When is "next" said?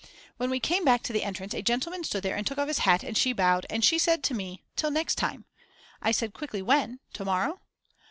4.89-5.13